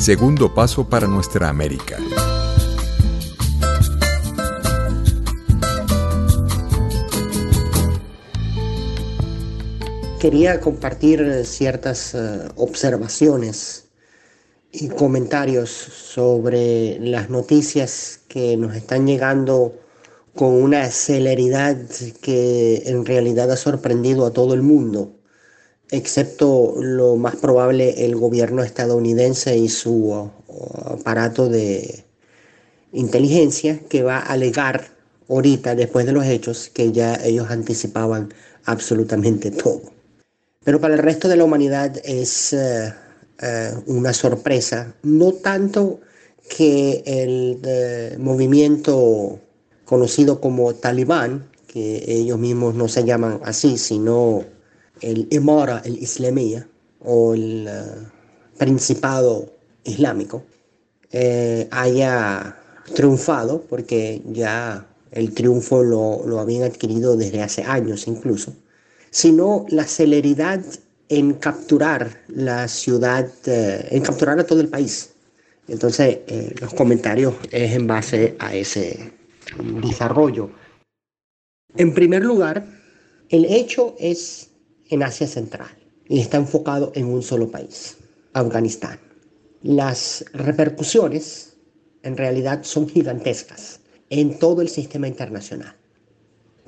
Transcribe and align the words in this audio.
Segundo 0.00 0.54
paso 0.54 0.88
para 0.88 1.06
nuestra 1.06 1.50
América. 1.50 1.98
Quería 10.18 10.58
compartir 10.60 11.44
ciertas 11.44 12.14
eh, 12.14 12.48
observaciones 12.56 13.90
y 14.72 14.88
comentarios 14.88 15.68
sobre 15.68 16.98
las 17.00 17.28
noticias 17.28 18.20
que 18.26 18.56
nos 18.56 18.74
están 18.74 19.06
llegando 19.06 19.74
con 20.34 20.54
una 20.54 20.90
celeridad 20.90 21.76
que 22.22 22.84
en 22.86 23.04
realidad 23.04 23.50
ha 23.50 23.56
sorprendido 23.56 24.24
a 24.24 24.32
todo 24.32 24.54
el 24.54 24.62
mundo, 24.62 25.19
excepto 25.90 26.74
lo 26.78 27.16
más 27.16 27.36
probable 27.36 28.04
el 28.04 28.16
gobierno 28.16 28.62
estadounidense 28.62 29.56
y 29.56 29.68
su 29.68 30.12
uh, 30.12 30.30
aparato 30.84 31.48
de 31.48 32.04
inteligencia 32.92 33.80
que 33.88 34.02
va 34.02 34.18
a 34.18 34.32
alegar 34.32 34.88
ahorita, 35.28 35.74
después 35.74 36.06
de 36.06 36.12
los 36.12 36.24
hechos, 36.26 36.70
que 36.72 36.92
ya 36.92 37.14
ellos 37.24 37.50
anticipaban 37.50 38.32
absolutamente 38.64 39.50
todo. 39.50 39.82
Pero 40.64 40.80
para 40.80 40.94
el 40.94 41.00
resto 41.00 41.28
de 41.28 41.36
la 41.36 41.44
humanidad 41.44 41.96
es 42.04 42.52
uh, 42.52 42.90
uh, 43.44 43.82
una 43.86 44.12
sorpresa, 44.12 44.94
no 45.02 45.32
tanto 45.32 46.00
que 46.56 47.02
el 47.06 48.18
movimiento 48.18 49.38
conocido 49.84 50.40
como 50.40 50.74
talibán, 50.74 51.48
que 51.68 52.04
ellos 52.08 52.38
mismos 52.38 52.74
no 52.74 52.88
se 52.88 53.04
llaman 53.04 53.40
así, 53.44 53.78
sino 53.78 54.44
el 55.00 55.28
el 55.30 55.98
Islamía, 55.98 56.66
o 57.00 57.34
el 57.34 57.68
uh, 57.68 58.58
Principado 58.58 59.52
Islámico, 59.84 60.44
eh, 61.12 61.66
haya 61.70 62.56
triunfado, 62.94 63.62
porque 63.62 64.22
ya 64.26 64.86
el 65.12 65.32
triunfo 65.32 65.82
lo, 65.82 66.26
lo, 66.26 66.38
habían 66.38 66.64
adquirido 66.64 67.16
desde 67.16 67.42
hace 67.42 67.62
años 67.62 68.06
incluso, 68.06 68.54
sino 69.10 69.66
la 69.70 69.84
celeridad 69.84 70.60
en 71.08 71.34
capturar 71.34 72.22
la 72.28 72.68
ciudad, 72.68 73.28
eh, 73.46 73.88
en 73.90 74.02
capturar 74.02 74.38
a 74.38 74.46
todo 74.46 74.60
el 74.60 74.68
país. 74.68 75.10
Entonces, 75.66 76.18
eh, 76.26 76.54
los 76.60 76.72
comentarios 76.74 77.34
es 77.50 77.72
en 77.72 77.86
base 77.86 78.36
a 78.38 78.54
ese 78.54 79.12
desarrollo. 79.82 80.50
En 81.76 81.94
primer 81.94 82.24
lugar, 82.24 82.66
el 83.28 83.44
hecho 83.44 83.96
es 83.98 84.49
en 84.90 85.02
Asia 85.02 85.26
Central 85.26 85.70
y 86.08 86.20
está 86.20 86.36
enfocado 86.36 86.92
en 86.94 87.06
un 87.06 87.22
solo 87.22 87.50
país, 87.50 87.96
Afganistán. 88.32 88.98
Las 89.62 90.24
repercusiones 90.32 91.56
en 92.02 92.16
realidad 92.16 92.62
son 92.62 92.88
gigantescas 92.88 93.80
en 94.10 94.38
todo 94.38 94.62
el 94.62 94.68
sistema 94.68 95.06
internacional. 95.06 95.76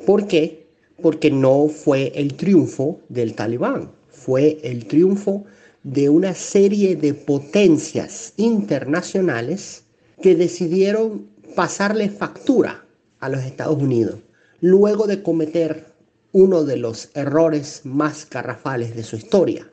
¿Por 0.06 0.26
qué? 0.26 0.68
Porque 1.00 1.30
no 1.30 1.68
fue 1.68 2.12
el 2.14 2.34
triunfo 2.34 3.00
del 3.08 3.34
talibán, 3.34 3.90
fue 4.08 4.58
el 4.62 4.86
triunfo 4.86 5.44
de 5.82 6.08
una 6.08 6.34
serie 6.34 6.94
de 6.94 7.14
potencias 7.14 8.34
internacionales 8.36 9.84
que 10.20 10.36
decidieron 10.36 11.26
pasarle 11.56 12.08
factura 12.08 12.84
a 13.18 13.28
los 13.28 13.42
Estados 13.42 13.82
Unidos 13.82 14.20
luego 14.60 15.08
de 15.08 15.22
cometer 15.22 15.91
uno 16.32 16.64
de 16.64 16.76
los 16.76 17.10
errores 17.14 17.82
más 17.84 18.28
garrafales 18.28 18.96
de 18.96 19.02
su 19.02 19.16
historia, 19.16 19.70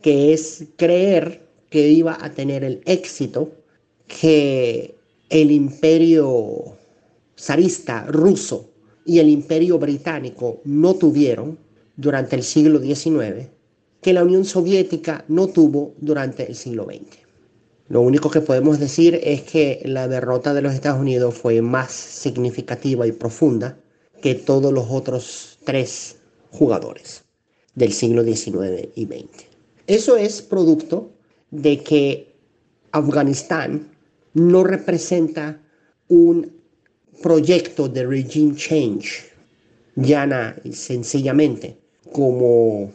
que 0.00 0.32
es 0.32 0.64
creer 0.76 1.48
que 1.70 1.88
iba 1.88 2.18
a 2.20 2.30
tener 2.32 2.64
el 2.64 2.82
éxito 2.84 3.50
que 4.06 4.94
el 5.30 5.50
imperio 5.50 6.76
zarista 7.38 8.04
ruso 8.04 8.70
y 9.06 9.18
el 9.18 9.28
imperio 9.30 9.78
británico 9.78 10.60
no 10.64 10.94
tuvieron 10.94 11.58
durante 11.96 12.36
el 12.36 12.42
siglo 12.42 12.78
XIX, 12.78 13.48
que 14.00 14.12
la 14.12 14.24
Unión 14.24 14.44
Soviética 14.44 15.24
no 15.28 15.46
tuvo 15.46 15.94
durante 15.98 16.46
el 16.46 16.54
siglo 16.54 16.84
XX. 16.84 17.18
Lo 17.88 18.00
único 18.00 18.30
que 18.30 18.40
podemos 18.40 18.78
decir 18.78 19.20
es 19.22 19.42
que 19.42 19.80
la 19.84 20.08
derrota 20.08 20.54
de 20.54 20.62
los 20.62 20.74
Estados 20.74 21.00
Unidos 21.00 21.34
fue 21.34 21.60
más 21.62 21.92
significativa 21.92 23.06
y 23.06 23.12
profunda 23.12 23.78
que 24.20 24.34
todos 24.34 24.72
los 24.72 24.86
otros 24.88 25.51
tres 25.64 26.16
jugadores 26.50 27.24
del 27.74 27.92
siglo 27.92 28.22
XIX 28.22 28.88
y 28.94 29.06
XX. 29.06 29.46
Eso 29.86 30.16
es 30.16 30.42
producto 30.42 31.10
de 31.50 31.80
que 31.82 32.34
Afganistán 32.92 33.90
no 34.34 34.64
representa 34.64 35.60
un 36.08 36.52
proyecto 37.22 37.88
de 37.88 38.06
regime 38.06 38.54
change, 38.56 39.32
llana 39.96 40.56
y 40.64 40.72
sencillamente, 40.72 41.76
como 42.12 42.92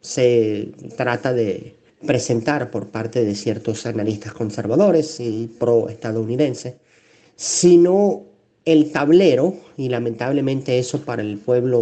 se 0.00 0.72
trata 0.96 1.32
de 1.32 1.74
presentar 2.06 2.70
por 2.70 2.88
parte 2.88 3.24
de 3.24 3.34
ciertos 3.34 3.86
analistas 3.86 4.32
conservadores 4.32 5.18
y 5.20 5.50
pro-estadounidenses, 5.58 6.74
sino 7.34 8.24
el 8.66 8.90
tablero, 8.90 9.54
y 9.78 9.88
lamentablemente 9.88 10.78
eso 10.78 11.00
para 11.00 11.22
el 11.22 11.38
pueblo 11.38 11.78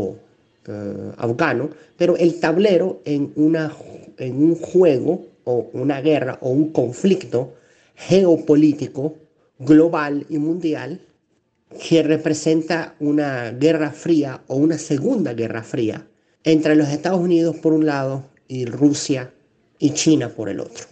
uh, 0.68 1.12
afgano, 1.16 1.70
pero 1.96 2.16
el 2.16 2.38
tablero 2.38 3.00
en, 3.04 3.32
una, 3.34 3.72
en 4.18 4.36
un 4.36 4.54
juego 4.54 5.26
o 5.44 5.70
una 5.72 6.00
guerra 6.00 6.38
o 6.42 6.50
un 6.50 6.70
conflicto 6.72 7.54
geopolítico 7.96 9.16
global 9.58 10.26
y 10.28 10.38
mundial 10.38 11.00
que 11.88 12.02
representa 12.02 12.94
una 13.00 13.50
guerra 13.50 13.90
fría 13.90 14.42
o 14.46 14.56
una 14.56 14.78
segunda 14.78 15.32
guerra 15.32 15.62
fría 15.62 16.06
entre 16.44 16.76
los 16.76 16.88
Estados 16.88 17.20
Unidos 17.20 17.56
por 17.56 17.72
un 17.72 17.86
lado 17.86 18.26
y 18.46 18.66
Rusia 18.66 19.32
y 19.78 19.90
China 19.90 20.28
por 20.28 20.48
el 20.50 20.60
otro. 20.60 20.84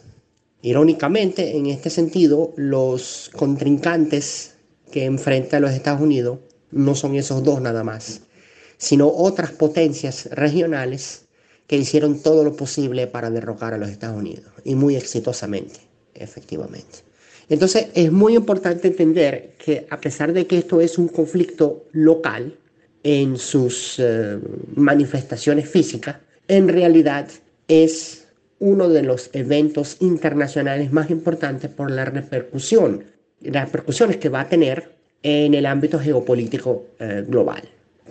Irónicamente, 0.63 1.57
en 1.57 1.67
este 1.67 1.91
sentido, 1.91 2.53
los 2.57 3.31
contrincantes 3.35 4.52
que 4.93 5.05
enfrenta 5.05 5.57
a 5.57 5.61
los 5.61 5.73
Estados 5.73 6.01
Unidos 6.01 6.39
no 6.71 6.95
son 6.95 7.17
esos 7.17 7.43
dos 7.43 7.61
nada 7.61 7.83
más, 7.83 8.21
sino 8.79 9.09
otras 9.09 9.51
potencias 9.51 10.29
regionales 10.31 11.25
que 11.67 11.77
hicieron 11.77 12.21
todo 12.21 12.45
lo 12.45 12.55
posible 12.55 13.07
para 13.07 13.31
derrocar 13.31 13.75
a 13.75 13.79
los 13.79 13.89
Estados 13.89 14.19
Unidos, 14.19 14.45
y 14.65 14.75
muy 14.75 14.95
exitosamente, 14.95 15.81
efectivamente. 16.15 17.01
Entonces 17.49 17.89
es 17.95 18.13
muy 18.13 18.37
importante 18.37 18.89
entender 18.89 19.55
que 19.59 19.87
a 19.91 20.01
pesar 20.01 20.33
de 20.33 20.47
que 20.47 20.59
esto 20.59 20.81
es 20.81 20.99
un 20.99 21.09
conflicto 21.09 21.85
local 21.93 22.57
en 23.03 23.37
sus 23.37 23.99
uh, 23.99 24.39
manifestaciones 24.77 25.69
físicas, 25.69 26.17
en 26.49 26.69
realidad 26.69 27.29
es 27.69 28.29
uno 28.59 28.89
de 28.89 29.03
los 29.03 29.31
eventos 29.33 29.97
internacionales 30.01 30.93
más 30.93 31.11
importantes 31.11 31.71
por 31.71 31.91
la 31.91 32.05
repercusión, 32.05 33.05
las 33.45 33.67
repercusiones 33.67 34.17
que 34.17 34.29
va 34.29 34.41
a 34.41 34.49
tener 34.49 34.93
en 35.23 35.55
el 35.55 35.67
ámbito 35.67 35.99
geopolítico 35.99 36.87
eh, 36.99 37.25
global. 37.27 37.63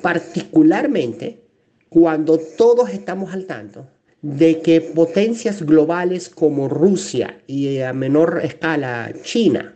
Particularmente 0.02 1.42
cuando 1.90 2.40
todos 2.58 2.90
estamos 2.90 3.34
al 3.34 3.46
tanto 3.46 3.88
de 4.22 4.62
que 4.62 4.82
potencias 4.82 5.64
globales 5.64 6.30
como 6.30 6.70
Rusia 6.70 7.42
y 7.48 7.80
a 7.80 7.92
menor 7.92 8.42
escala 8.44 9.12
China 9.24 9.76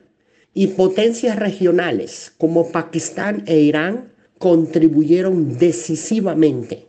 y 0.54 0.68
potencias 0.68 1.36
regionales 1.36 2.32
como 2.38 2.72
Pakistán 2.72 3.44
e 3.48 3.60
Irán 3.60 4.14
contribuyeron 4.38 5.58
decisivamente 5.58 6.88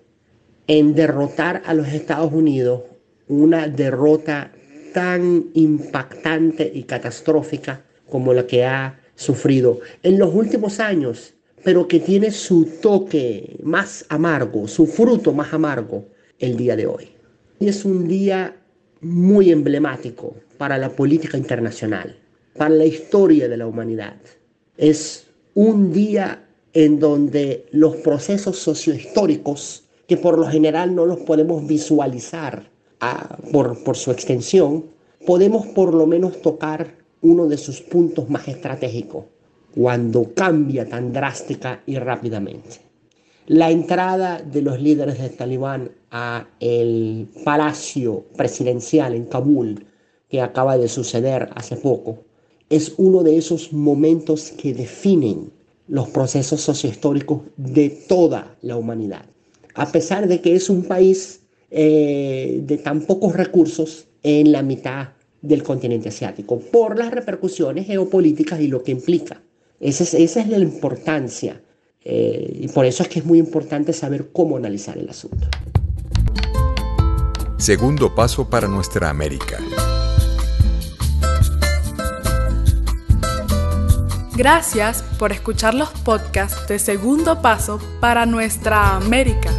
en 0.66 0.94
derrotar 0.94 1.62
a 1.64 1.74
los 1.74 1.88
Estados 1.88 2.32
Unidos 2.32 2.82
una 3.28 3.66
derrota 3.66 4.52
tan 4.92 5.46
impactante 5.54 6.70
y 6.72 6.84
catastrófica 6.84 7.85
como 8.08 8.32
la 8.32 8.46
que 8.46 8.64
ha 8.64 9.00
sufrido 9.14 9.80
en 10.02 10.18
los 10.18 10.34
últimos 10.34 10.80
años, 10.80 11.34
pero 11.64 11.88
que 11.88 12.00
tiene 12.00 12.30
su 12.30 12.64
toque 12.80 13.58
más 13.62 14.04
amargo, 14.08 14.68
su 14.68 14.86
fruto 14.86 15.32
más 15.32 15.52
amargo 15.52 16.06
el 16.38 16.56
día 16.56 16.76
de 16.76 16.86
hoy. 16.86 17.08
Y 17.58 17.68
es 17.68 17.84
un 17.84 18.06
día 18.06 18.56
muy 19.00 19.50
emblemático 19.50 20.36
para 20.58 20.78
la 20.78 20.90
política 20.90 21.36
internacional, 21.36 22.16
para 22.56 22.74
la 22.74 22.84
historia 22.84 23.48
de 23.48 23.56
la 23.56 23.66
humanidad. 23.66 24.16
Es 24.76 25.26
un 25.54 25.92
día 25.92 26.44
en 26.72 27.00
donde 27.00 27.66
los 27.70 27.96
procesos 27.96 28.58
sociohistóricos, 28.58 29.84
que 30.06 30.16
por 30.16 30.38
lo 30.38 30.46
general 30.46 30.94
no 30.94 31.06
los 31.06 31.20
podemos 31.20 31.66
visualizar 31.66 32.70
a, 33.00 33.38
por, 33.50 33.82
por 33.82 33.96
su 33.96 34.10
extensión, 34.10 34.84
podemos 35.26 35.66
por 35.68 35.94
lo 35.94 36.06
menos 36.06 36.40
tocar 36.42 36.94
uno 37.26 37.46
de 37.46 37.58
sus 37.58 37.80
puntos 37.80 38.30
más 38.30 38.46
estratégicos 38.48 39.24
cuando 39.74 40.32
cambia 40.34 40.88
tan 40.88 41.12
drástica 41.12 41.82
y 41.86 41.98
rápidamente. 41.98 42.80
La 43.46 43.70
entrada 43.70 44.40
de 44.40 44.62
los 44.62 44.80
líderes 44.80 45.18
del 45.18 45.36
talibán 45.36 45.90
a 46.10 46.46
el 46.60 47.28
palacio 47.44 48.24
presidencial 48.36 49.14
en 49.14 49.26
Kabul 49.26 49.84
que 50.28 50.40
acaba 50.40 50.78
de 50.78 50.88
suceder 50.88 51.50
hace 51.54 51.76
poco, 51.76 52.24
es 52.68 52.94
uno 52.96 53.22
de 53.22 53.36
esos 53.36 53.72
momentos 53.72 54.50
que 54.50 54.74
definen 54.74 55.52
los 55.86 56.08
procesos 56.08 56.60
sociohistóricos 56.60 57.42
de 57.56 57.90
toda 57.90 58.56
la 58.62 58.76
humanidad. 58.76 59.26
A 59.74 59.92
pesar 59.92 60.26
de 60.26 60.40
que 60.40 60.56
es 60.56 60.68
un 60.68 60.82
país 60.82 61.42
eh, 61.70 62.60
de 62.62 62.78
tan 62.78 63.02
pocos 63.02 63.34
recursos 63.34 64.06
en 64.22 64.50
la 64.50 64.62
mitad 64.62 65.10
del 65.46 65.62
continente 65.62 66.08
asiático, 66.08 66.58
por 66.58 66.98
las 66.98 67.10
repercusiones 67.10 67.86
geopolíticas 67.86 68.60
y 68.60 68.68
lo 68.68 68.82
que 68.82 68.92
implica. 68.92 69.40
Esa 69.80 70.04
es, 70.04 70.14
esa 70.14 70.40
es 70.40 70.48
la 70.48 70.58
importancia. 70.58 71.60
Eh, 72.04 72.60
y 72.60 72.68
por 72.68 72.84
eso 72.86 73.02
es 73.02 73.08
que 73.08 73.18
es 73.18 73.24
muy 73.24 73.38
importante 73.38 73.92
saber 73.92 74.28
cómo 74.32 74.56
analizar 74.56 74.96
el 74.96 75.08
asunto. 75.08 75.48
Segundo 77.58 78.14
paso 78.14 78.48
para 78.48 78.68
nuestra 78.68 79.10
América. 79.10 79.58
Gracias 84.36 85.02
por 85.18 85.32
escuchar 85.32 85.74
los 85.74 85.88
podcasts 85.88 86.68
de 86.68 86.78
Segundo 86.78 87.40
Paso 87.40 87.80
para 88.00 88.26
Nuestra 88.26 88.94
América. 88.94 89.50